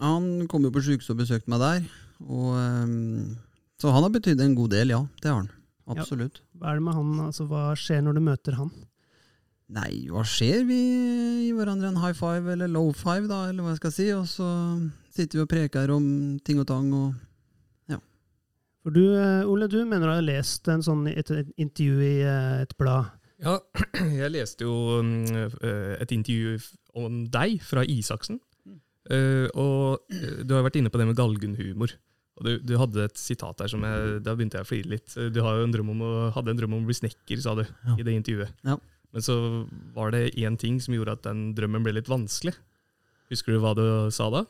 [0.00, 1.90] han kom jo på sjukehuset og besøkte meg der.
[2.24, 2.56] Og,
[3.80, 5.02] så han har betydd en god del, ja.
[5.20, 5.52] Det har han.
[5.92, 6.40] Absolutt.
[6.40, 6.62] Ja.
[6.62, 8.72] Hva han, altså, hva skjer når du møter han?
[9.72, 10.66] Nei, hva skjer?
[10.68, 10.78] Vi
[11.46, 14.08] gir hverandre en high five eller low five, da, eller hva jeg skal si.
[14.12, 14.48] Og så
[15.14, 16.04] sitter vi og preker om
[16.44, 16.92] ting og tang.
[16.92, 17.98] og ja.
[18.84, 22.14] For du, eh, Ole, du mener du har lest en sånn, et, et intervju i
[22.20, 23.14] eh, et blad?
[23.42, 23.58] Ja,
[24.20, 26.58] jeg leste jo mm, eh, et intervju
[27.00, 28.42] om deg fra Isaksen.
[28.68, 28.80] Mm.
[29.58, 30.12] Og
[30.44, 31.96] du har vært inne på det med galgenhumor.
[32.38, 35.16] Og du, du, hadde et sitat der som jeg, da begynte jeg å flire litt.
[35.32, 37.96] Du en om å, hadde en drøm om å bli snekker, sa du, ja.
[37.96, 38.54] i det intervjuet.
[38.68, 38.76] Ja.
[39.12, 39.34] Men så
[39.94, 42.54] var det én ting som gjorde at den drømmen ble litt vanskelig.
[43.32, 44.44] Husker du hva du sa da?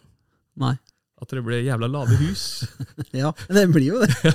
[0.62, 0.76] Nei.
[1.22, 2.64] at det ble jævla lave hus.
[3.14, 4.32] Ja, det blir jo det.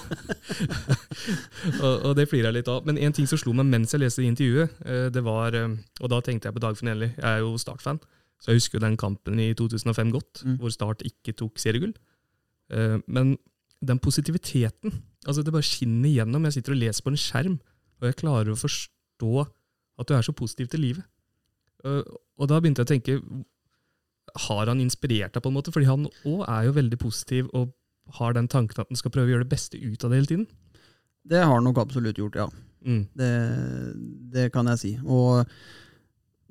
[1.84, 2.86] og, og det flirer jeg litt av.
[2.88, 6.12] Men en ting som slo meg mens jeg leste intervjuet, eh, det var eh, Og
[6.14, 7.10] da tenkte jeg på Dagfinn Finelli.
[7.18, 8.00] Jeg er jo Start-fan,
[8.40, 10.58] så jeg husker jo den kampen i 2005 godt, Mm.
[10.62, 11.94] hvor Start ikke tok seriegull.
[12.72, 13.38] Eh, Men
[13.84, 14.94] den positiviteten
[15.28, 16.46] altså Det bare skinner igjennom.
[16.48, 17.58] Jeg sitter og leser på en skjerm,
[18.00, 19.48] og jeg klarer å forstå
[19.98, 21.06] at du er så positiv til livet.
[21.86, 22.04] Eh,
[22.38, 23.46] Og da begynte jeg å tenke
[24.48, 25.72] Har han inspirert deg, på en måte?
[25.74, 27.72] Fordi han òg er jo veldig positiv og
[28.20, 30.30] har den tanken at han skal prøve å gjøre det beste ut av det hele
[30.32, 30.48] tiden.
[31.28, 32.48] Det har han nok absolutt gjort, ja.
[32.86, 33.08] Mm.
[33.18, 33.32] Det,
[34.36, 34.92] det kan jeg si.
[35.04, 35.48] Og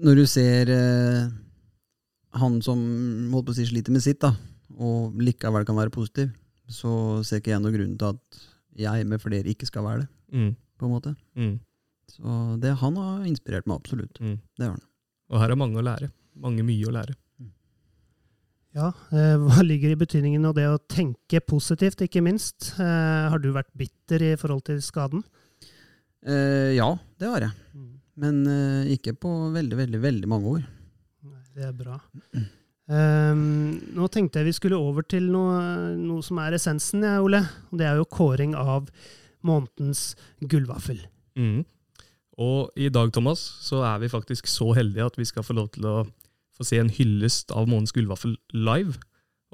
[0.04, 1.28] når du ser eh,
[2.36, 2.82] han som
[3.32, 4.34] holdt på å si, sliter med sitt, da,
[4.76, 6.34] og likevel kan være positiv,
[6.68, 8.42] så ser ikke jeg noen grunn til at
[8.76, 10.08] jeg med flere ikke skal være det.
[10.36, 10.52] Mm.
[10.76, 11.14] på en måte.
[11.38, 11.54] Mm.
[12.10, 14.20] Så det, han har inspirert meg absolutt.
[14.22, 14.38] Mm.
[14.56, 14.84] Det har han.
[15.32, 16.10] Og her er mange å lære.
[16.42, 17.16] Mange mye å lære.
[18.76, 22.74] Ja, eh, Hva ligger i betydningen av det å tenke positivt, ikke minst?
[22.76, 25.24] Eh, Har du vært bitter i forhold til skaden?
[26.26, 26.90] Eh, ja,
[27.20, 27.56] det har jeg.
[28.20, 30.62] Men eh, ikke på veldig, veldig, veldig mange år.
[31.26, 31.98] Nei, Det er bra.
[32.86, 37.42] Ehm, nå tenkte jeg vi skulle over til noe, noe som er essensen, ja, Ole.
[37.72, 38.90] Og det er jo kåring av
[39.46, 41.00] månedens gullvaffel.
[41.38, 41.64] Mm.
[42.36, 45.70] Og i dag, Thomas, så er vi faktisk så heldige at vi skal få lov
[45.76, 45.96] til å
[46.56, 48.98] få se en hyllest av Månens gullvaffel live.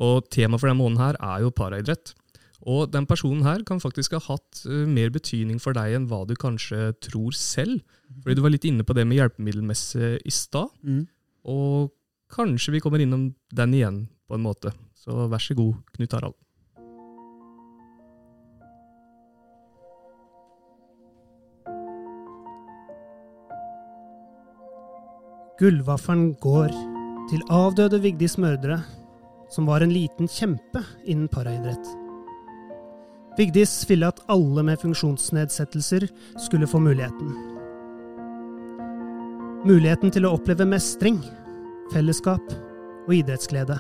[0.03, 2.15] Og temaet for denne måneden her er jo paraidrett.
[2.63, 6.23] Og den personen her kan faktisk ha hatt eh, mer betydning for deg enn hva
[6.27, 7.83] du kanskje tror selv.
[8.23, 10.71] Fordi du var litt inne på det med hjelpemiddelmesse i stad.
[10.87, 11.05] Mm.
[11.51, 11.91] Og
[12.33, 14.75] kanskje vi kommer innom den igjen, på en måte.
[14.95, 16.39] Så vær så god, Knut Harald.
[25.63, 26.73] Gullvaffelen går
[27.31, 28.81] til avdøde Vigdis Mørdre,
[29.53, 31.87] som var en liten kjempe innen paraidrett.
[33.39, 36.09] Vigdis ville at alle med funksjonsnedsettelser
[36.49, 37.31] skulle få muligheten.
[39.63, 41.23] Muligheten til å oppleve mestring,
[41.95, 42.43] fellesskap
[43.07, 43.79] og idrettsglede.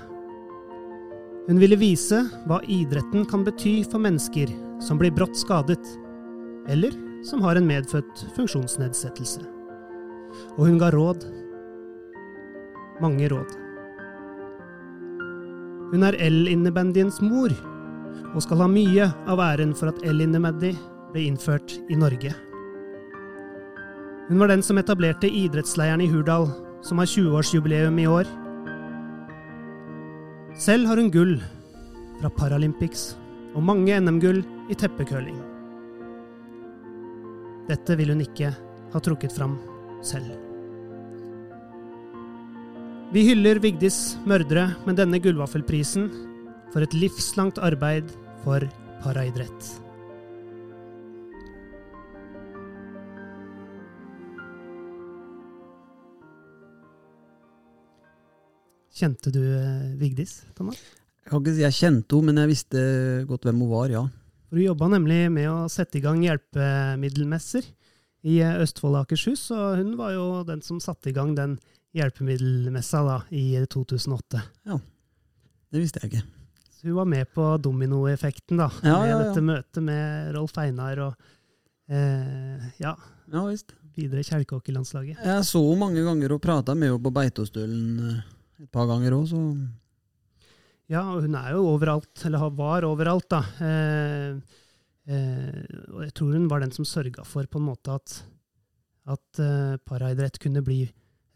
[1.50, 4.54] Hun ville vise hva idretten kan bety for mennesker
[4.86, 5.82] som blir brått skadet,
[6.70, 6.94] eller
[7.26, 9.42] som har en medfødt funksjonsnedsettelse.
[10.60, 11.41] Og hun ga råd
[13.02, 13.58] mange råd.
[15.92, 17.52] Hun er L-innebandyens mor,
[18.32, 20.72] og skal ha mye av æren for at L-innebandy
[21.12, 22.32] ble innført i Norge.
[24.30, 26.46] Hun var den som etablerte idrettsleiren i Hurdal,
[26.82, 28.30] som har 20-årsjubileum i år.
[30.56, 31.34] Selv har hun gull
[32.20, 33.12] fra Paralympics
[33.52, 34.40] og mange NM-gull
[34.72, 35.36] i teppecurling.
[37.68, 38.54] Dette vil hun ikke
[38.92, 39.58] ha trukket fram
[40.04, 40.51] selv.
[43.12, 46.06] Vi hyller Vigdis mørdere med denne gullvaffelprisen
[46.72, 48.08] for et livslangt arbeid
[48.40, 48.64] for
[49.02, 49.66] paraidrett.
[58.96, 60.80] Kjente du eh, Vigdis, Thomas?
[61.28, 62.86] Jeg jeg kjente henne, men jeg visste
[63.28, 64.06] godt hvem hun var, ja.
[64.48, 67.68] For Du jobba nemlig med å sette i gang hjelpemiddelmesser
[68.24, 71.58] i eh, Østfold og Akershus, og hun var jo den som satte i gang den
[71.96, 74.40] hjelpemiddelmessa da, i 2008.
[74.68, 74.78] Ja,
[75.72, 76.24] Det visste jeg ikke.
[76.72, 79.18] Så hun var med på dominoeffekten da, Ja, med ja, ja.
[79.28, 81.14] dette møtet med Rolf Einar og
[81.92, 82.94] eh, ja,
[83.32, 83.72] Ja visst.
[83.96, 85.20] videre Kjelkeåker-landslaget.
[85.24, 88.22] Jeg så henne mange ganger og prata med henne på Beitostølen eh,
[88.64, 89.42] et par ganger òg, så
[90.92, 93.38] Ja, og hun er jo overalt, eller var overalt, da.
[93.64, 94.34] Eh,
[95.08, 98.16] eh, og jeg tror hun var den som sørga for på en måte at,
[99.08, 100.82] at eh, paraidrett kunne bli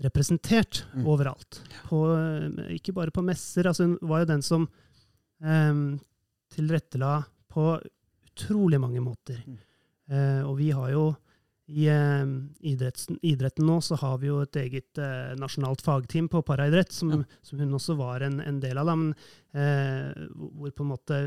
[0.02, 1.06] representert Mm.
[1.08, 1.60] overalt.
[1.88, 2.00] På,
[2.74, 3.66] ikke bare på messer.
[3.70, 4.68] Altså, hun var jo den som
[5.40, 5.98] um,
[6.52, 7.80] tilrettela på
[8.26, 9.40] utrolig mange måter.
[9.46, 9.58] Mm.
[10.12, 11.06] Uh, og vi har jo
[11.66, 12.28] i uh,
[12.62, 17.10] idretten, idretten nå så har vi jo et eget uh, nasjonalt fagteam på paraidrett, som,
[17.10, 17.22] Ja.
[17.42, 18.86] som hun også var en, en del av.
[18.86, 19.14] Da, men,
[19.56, 21.20] eh, hvor på en måte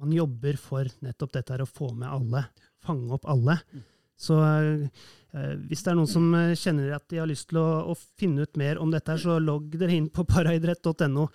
[0.00, 2.46] man jobber for nettopp dette her å få med alle.
[2.82, 3.60] Fange opp alle.
[3.72, 3.84] Mm.
[4.24, 4.88] Så eh,
[5.68, 8.46] hvis det er noen som eh, kjenner at de har lyst til å, å finne
[8.46, 11.28] ut mer om dette, så logg dere inn på paraidrett.no.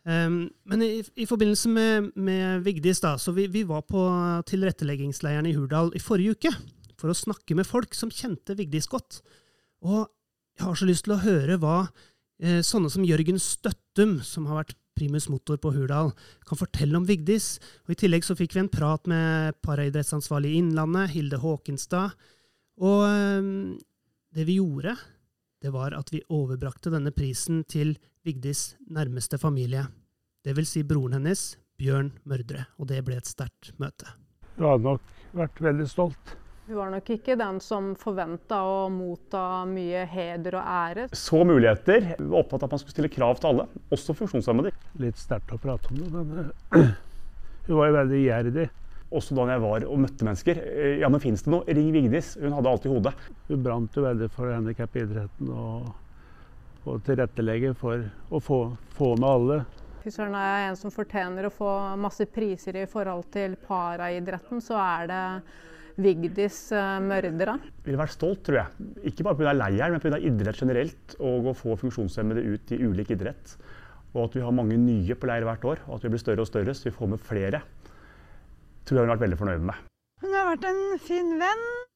[0.00, 4.00] Um, men i, i forbindelse med, med Vigdis, da, så vi, vi var på
[4.48, 6.54] tilretteleggingsleiren i Hurdal i forrige uke
[7.00, 9.20] for å snakke med folk som kjente Vigdis godt.
[9.84, 10.06] Og
[10.56, 14.62] jeg har så lyst til å høre hva eh, sånne som Jørgen Støttum, som har
[14.62, 16.12] vært primus motor på Hurdal,
[16.46, 17.54] kan fortelle om Vigdis.
[17.86, 22.12] Og I tillegg så fikk vi en prat med paraidrettsansvarlig i Innlandet, Hilde Håkenstad.
[22.84, 23.48] Og eh,
[24.36, 24.94] det vi gjorde,
[25.60, 29.86] det var at vi overbrakte denne prisen til Vigdis nærmeste familie.
[30.44, 34.08] Det vil si broren hennes, Bjørn Mørdre, og det ble et sterkt møte.
[34.56, 36.36] Du hadde nok vært veldig stolt.
[36.70, 41.06] Hun var nok ikke den som forventa å motta mye heder og ære.
[41.18, 42.12] Så muligheter.
[42.14, 44.70] Var opptatt av at man skulle stille krav til alle, også funksjonshemmede.
[45.02, 46.92] Litt sterkt å prate om det, men uh,
[47.66, 48.66] hun var jo veldig iherdig.
[49.18, 50.60] Også da jeg var og møtte mennesker.
[51.00, 51.66] Ja, men fins det noe?
[51.66, 52.36] Ring Vigdis.
[52.38, 53.14] Hun hadde alt i hodet.
[53.48, 55.90] Hun brant jo veldig for handikapidretten og,
[56.84, 58.60] og tilrettelegge for å få,
[58.94, 59.58] få med alle.
[60.04, 64.62] Fy søren, er jeg en som fortjener å få masse priser i forhold til paraidretten,
[64.62, 65.24] så er det
[66.00, 66.58] Vigdis
[67.04, 67.58] mørdere.
[67.84, 68.88] Ville vært stolt, tror jeg.
[69.10, 69.54] Ikke bare pga.
[69.56, 70.18] leiren, men pga.
[70.18, 71.16] idrett generelt.
[71.18, 73.56] Og å få funksjonshemmede ut i ulik idrett.
[74.14, 75.84] Og at vi har mange nye på leir hvert år.
[75.88, 77.62] Og at vi blir større og større, så vi får med flere.
[78.84, 79.86] Tror jeg hun har vært veldig fornøyd med.
[80.24, 81.89] Hun har vært en fin venn.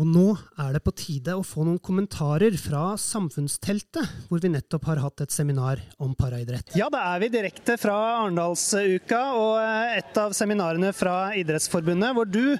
[0.00, 4.86] Og nå er det på tide å få noen kommentarer fra Samfunnsteltet, hvor vi nettopp
[4.88, 6.72] har hatt et seminar om paraidrett.
[6.80, 9.60] Ja, da er vi direkte fra Arendalsuka og
[9.98, 12.56] et av seminarene fra Idrettsforbundet, hvor du,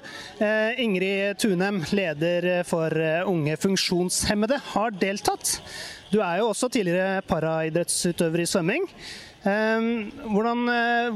[0.85, 2.93] Ingrid Tunem, leder for
[3.25, 5.57] Unge funksjonshemmede, har deltatt.
[6.13, 8.89] Du er jo også tidligere paraidrettsutøver i svømming.
[9.41, 10.67] Hvordan,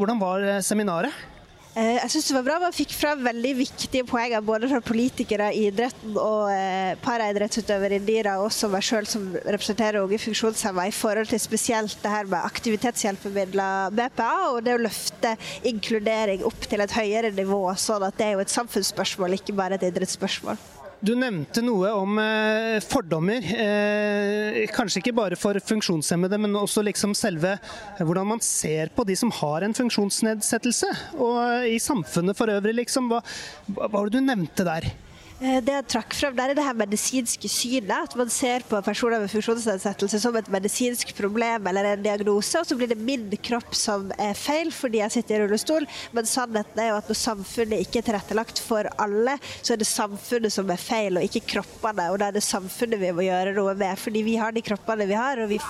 [0.01, 1.37] hvordan var seminaret?
[1.78, 2.56] Jeg syns det var bra.
[2.62, 8.40] Man fikk fra veldig viktige poenger både fra politikere i idretten og eh, paraidrettsutøvere Indira,
[8.40, 12.42] og også meg sjøl som representerer unge funksjonshemma, i forhold til spesielt det her med
[12.50, 15.36] aktivitetshjelpemidler, BPA, og det å løfte
[15.70, 19.78] inkludering opp til et høyere nivå, sånn at det er jo et samfunnsspørsmål, ikke bare
[19.78, 20.58] et idrettsspørsmål.
[20.98, 23.44] Du nevnte noe om eh, fordommer.
[23.46, 27.54] Eh, kanskje ikke bare for funksjonshemmede, men også liksom selve
[28.00, 30.90] hvordan man ser på de som har en funksjonsnedsettelse.
[31.22, 33.12] Og i samfunnet for øvrig, liksom.
[33.12, 33.22] Hva,
[33.70, 34.90] hva var det du nevnte der?
[35.38, 37.91] Det jeg trakk frem der, er det her medisinske synet.
[37.93, 42.65] At man ser på personer med funksjonsnedsettelse som et medisinsk problem eller en diagnose, og
[42.65, 45.86] så blir det min kropp som er feil fordi jeg sitter i rullestol.
[46.17, 49.89] Men sannheten er jo at når samfunnet ikke er tilrettelagt for alle, så er det
[49.89, 52.08] samfunnet som er feil, og ikke kroppene.
[52.10, 53.93] Og da er det samfunnet vi må gjøre noe med.
[54.02, 55.62] Fordi vi har de kroppene vi har, og vi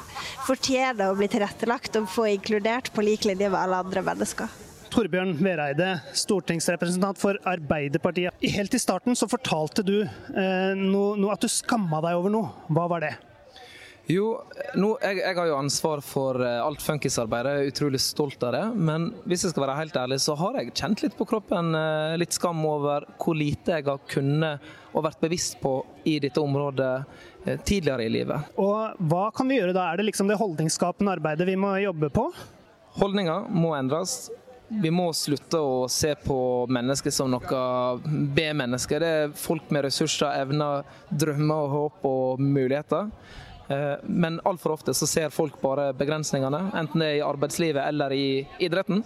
[0.48, 4.67] fortjener å bli tilrettelagt og få inkludert på lik linje med alle andre mennesker.
[4.98, 8.34] Torbjørn Vereide, stortingsrepresentant for Arbeiderpartiet.
[8.42, 12.48] Helt i starten så fortalte du eh, no, no, at du skamma deg over noe.
[12.74, 13.12] Hva var det?
[14.10, 14.40] Jo,
[14.74, 18.64] nå, jeg, jeg, har jo ansvar for alt funkisarbeidet, jeg er utrolig stolt av det.
[18.90, 21.78] Men hvis jeg skal være helt ærlig, så har jeg kjent litt på kroppen
[22.18, 25.76] litt skam over hvor lite jeg har kunnet og vært bevisst på
[26.10, 28.50] i dette området tidligere i livet.
[28.58, 29.92] Og Hva kan vi gjøre da?
[29.92, 32.32] Er det liksom det holdningsskapende arbeidet vi må jobbe på?
[32.98, 34.24] Holdninger må endres.
[34.68, 37.60] Vi må slutte å se på mennesker som noe
[38.36, 39.00] B-mennesker.
[39.00, 43.08] Det er folk med ressurser, evner, drømmer, håp og muligheter.
[44.04, 48.28] Men altfor ofte så ser folk bare begrensningene, enten det er i arbeidslivet eller i
[48.64, 49.02] idretten.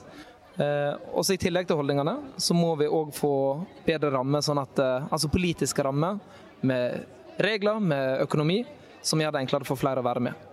[1.18, 3.34] Også I tillegg til holdningene så må vi òg få
[3.86, 6.20] bedre rammer, sånn at, altså politiske rammer
[6.62, 7.06] med
[7.42, 8.64] regler, med økonomi,
[9.02, 10.50] som gjør det enklere for flere å være med.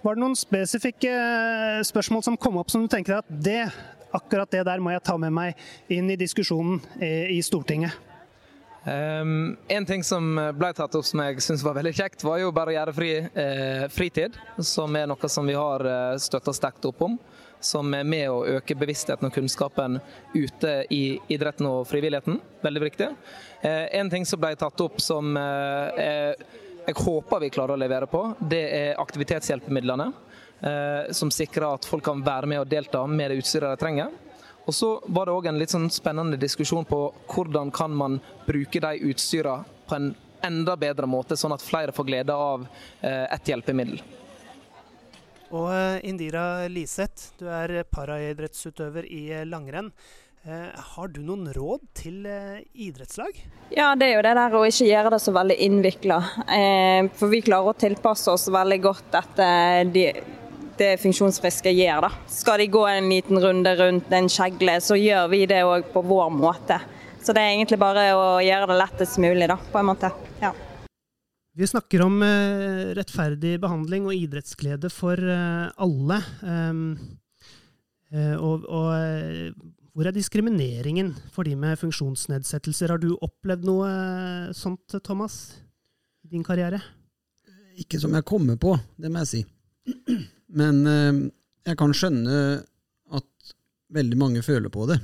[0.00, 1.14] Var det noen spesifikke
[1.84, 3.64] spørsmål som kom opp som du tenker at det,
[4.16, 7.96] akkurat det der må jeg ta med meg inn i diskusjonen i Stortinget?
[8.84, 12.52] Um, en ting som ble tatt opp som jeg syns var veldig kjekt, var jo
[12.54, 14.38] barrierefri eh, fritid.
[14.56, 17.18] Som er noe som vi har eh, støtta sterkt opp om.
[17.60, 19.98] Som er med å øke bevisstheten og kunnskapen
[20.32, 22.40] ute i idretten og frivilligheten.
[22.64, 23.10] Veldig viktig.
[23.60, 26.32] Eh, en ting som ble tatt opp som eh,
[26.86, 30.08] jeg håper vi klarer å levere på, det er aktivitetshjelpemidlene.
[30.60, 34.10] Eh, som sikrer at folk kan være med og delta med det utstyret de trenger.
[34.68, 36.98] Og så var det òg en litt sånn spennende diskusjon på
[37.32, 40.12] hvordan kan man bruke de utstyrene på en
[40.44, 42.62] enda bedre måte, sånn at flere får glede av
[43.02, 43.98] et hjelpemiddel.
[45.50, 49.90] Og Indira Liseth, du er paraidrettsutøver i langrenn.
[50.94, 53.36] Har du noen råd til idrettslag?
[53.74, 56.20] Ja, det er jo det der å ikke gjøre det så veldig innvikla.
[57.18, 60.06] For vi klarer å tilpasse oss veldig godt etter de,
[60.80, 62.06] det funksjonsfriske gjør.
[62.06, 62.10] da.
[62.30, 66.02] Skal de gå en liten runde rundt en kjegle, så gjør vi det òg på
[66.02, 66.80] vår måte.
[67.20, 70.10] Så det er egentlig bare å gjøre det lettest mulig, da, på en måte.
[70.40, 70.54] Ja.
[71.60, 76.20] Vi snakker om eh, rettferdig behandling og idrettsglede for eh, alle.
[76.40, 76.84] Um,
[78.14, 82.94] eh, og, og hvor er diskrimineringen for de med funksjonsnedsettelser?
[82.94, 83.90] Har du opplevd noe
[84.56, 85.42] sånt, Thomas,
[86.24, 86.80] i din karriere?
[87.80, 89.42] Ikke som jeg kommer på, det må jeg si.
[90.56, 91.20] Men eh,
[91.70, 92.36] jeg kan skjønne
[93.16, 93.54] at
[93.94, 94.98] veldig mange føler på det.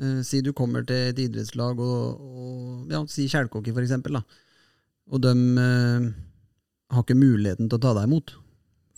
[0.00, 3.76] Eh, si du kommer til et idrettslag, og, og ja, si Kjelkåker
[4.10, 4.24] da.
[5.10, 6.08] og de eh,
[6.90, 8.34] har ikke muligheten til å ta deg imot.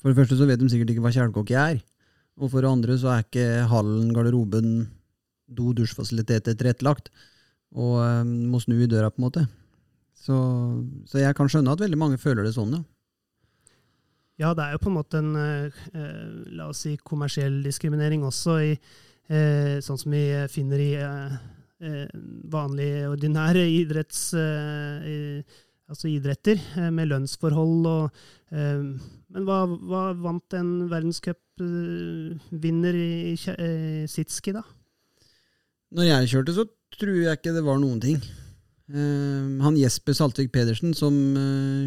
[0.01, 1.81] For det første så vet de sikkert ikke hva kjelkåke er.
[2.37, 4.75] Og for det andre så er ikke hallen, garderoben,
[5.49, 7.11] do- og dusjfasiliteter tilrettelagt.
[7.77, 9.47] Og eh, må snu i døra, på en måte.
[10.17, 10.37] Så,
[11.07, 12.85] så jeg kan skjønne at veldig mange føler det sånn, ja.
[14.37, 16.25] Ja, det er jo på en måte en eh, eh,
[16.59, 18.75] la oss si kommersiell diskriminering også, i,
[19.33, 21.37] eh, sånn som vi finner i eh,
[22.53, 24.21] vanlige, ordinære idretts,
[25.87, 26.57] altså idretter,
[26.89, 28.11] med lønnsforhold og
[28.49, 34.63] Men hva, hva vant en verdenscupvinner i, i sitski, da?
[35.93, 36.65] Når jeg kjørte, så
[36.97, 38.17] tror jeg ikke det var noen ting.
[38.89, 41.13] Han Jesper Saltvik Pedersen, som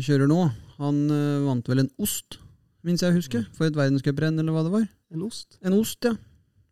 [0.05, 2.39] kjører nå, han eh, vant vel en ost,
[2.87, 4.85] minst jeg husker, for et verdenscuprenn, eller hva det var.
[5.13, 5.57] En ost?
[5.65, 6.15] En ost, ja.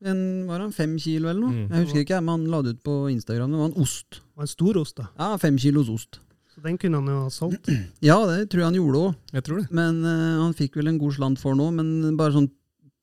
[0.06, 1.56] En, var han fem kilo eller noe?
[1.56, 1.74] Mm.
[1.74, 3.54] Jeg husker ikke, men han la det ut på Instagram.
[3.54, 4.20] Det var en ost.
[4.38, 5.08] Var en stor ost, da.
[5.18, 6.20] Ja, fem kilos ost.
[6.54, 7.70] Så den kunne han jo ha solgt.
[8.10, 9.18] Ja, det tror jeg han gjorde òg.
[9.34, 9.68] Jeg tror det.
[9.78, 12.50] Men uh, han fikk vel en god slant for nå, men bare sånn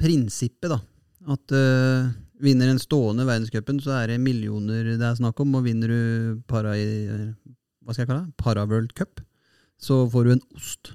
[0.01, 0.81] prinsippet, da.
[1.35, 5.67] At uh, vinner en stående verdenscupen, så er det millioner det er snakk om, og
[5.67, 6.89] vinner du para i
[7.85, 8.35] hva skal jeg kalle det?
[8.41, 9.21] Para-World Cup,
[9.85, 10.95] så får du en ost.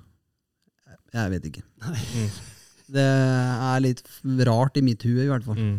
[1.14, 1.66] Jeg vet ikke.
[1.86, 2.32] Mm.
[2.90, 4.00] Det er litt
[4.50, 5.60] rart i mitt hue, i hvert fall.
[5.62, 5.78] Mm.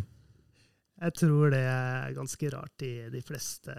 [1.00, 3.72] Jeg tror det er ganske rart i de fleste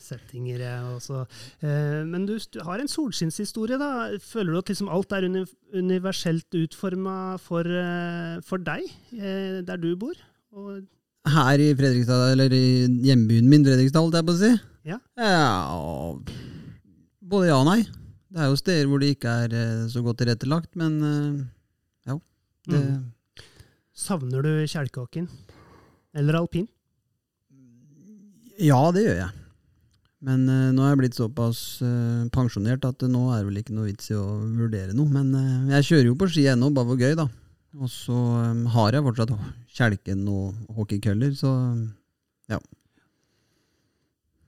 [0.00, 0.62] settinger.
[0.94, 1.26] Også.
[1.60, 3.76] Eh, Men du, du har en solskinnshistorie.
[3.78, 4.16] da.
[4.24, 5.28] Føler du at liksom alt er
[5.76, 10.16] universelt utforma for, eh, for deg, eh, der du bor?
[10.56, 10.80] Og,
[11.26, 14.52] Her i Fredrikstad, eller i hjembyen min Fredrikstad, holdt jeg på å si.
[14.86, 14.98] Ja.
[15.18, 16.14] ja
[17.20, 17.82] Både ja og nei.
[18.36, 21.44] Det er jo steder hvor det ikke er eh, så godt tilrettelagt, men eh,
[22.12, 22.18] ja.
[22.68, 23.06] Det, Mm.
[23.96, 25.28] savner du kjelkeåken?
[26.12, 26.66] Eller alpin?
[28.60, 29.32] Ja, det gjør jeg.
[30.26, 33.60] Men uh, nå er jeg blitt såpass uh, pensjonert at uh, nå er det vel
[33.60, 34.24] ikke noe vits i å
[34.58, 35.08] vurdere noe.
[35.12, 35.32] Men
[35.76, 37.28] jeg kjører jo på ski ennå, bare for gøy, da.
[37.76, 39.32] Og så um, har jeg fortsatt
[39.76, 41.52] kjelken og hockeykøller, så
[42.52, 42.60] ja.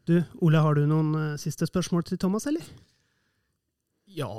[0.08, 2.64] Du, Ole, har du noen siste spørsmål til Thomas, eller?
[4.18, 4.30] Ja,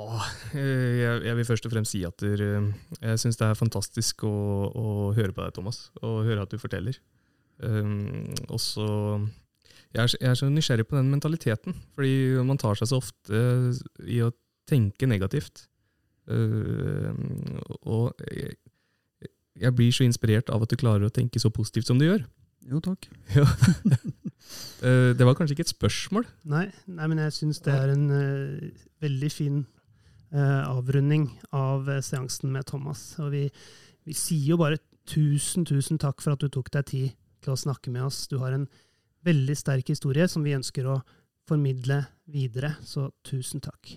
[1.24, 4.34] jeg, vil først og fremst si at jeg syns det er fantastisk å,
[4.68, 6.98] å høre på deg, Thomas, og høre at du forteller.
[7.60, 8.86] Um, og så
[9.92, 13.40] jeg, er jeg er så nysgjerrig på den mentaliteten, fordi man tar seg så ofte
[14.06, 14.32] i å
[14.70, 15.66] tenke negativt.
[16.30, 17.10] Uh,
[17.80, 18.54] og jeg,
[19.60, 22.24] jeg blir så inspirert av at du klarer å tenke så positivt som du gjør.
[22.68, 23.08] Jo, takk.
[23.36, 23.46] Ja.
[24.82, 26.24] Eh, det var kanskje ikke et spørsmål.
[26.50, 29.60] Nei, nei men jeg syns det er en uh, veldig fin
[30.34, 33.02] uh, avrunding av uh, seansen med Thomas.
[33.22, 33.44] Og vi,
[34.08, 37.12] vi sier jo bare tusen, tusen takk for at du tok deg tid
[37.44, 38.24] til å snakke med oss.
[38.32, 38.66] Du har en
[39.28, 40.98] veldig sterk historie som vi ønsker å
[41.46, 42.02] formidle
[42.32, 43.94] videre, så tusen takk.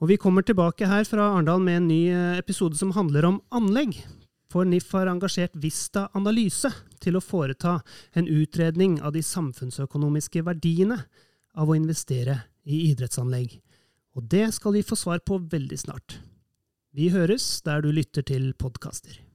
[0.00, 2.02] Og vi kommer tilbake her fra Arendal med en ny
[2.40, 4.00] episode som handler om anlegg.
[4.48, 6.70] For NIF har engasjert Vista Analyse
[7.04, 7.78] til å foreta
[8.16, 11.02] en utredning av de samfunnsøkonomiske verdiene
[11.58, 13.58] av å investere i idrettsanlegg.
[14.16, 16.16] Og det skal vi få svar på veldig snart.
[16.96, 19.27] Vi høres der du lytter til podkaster.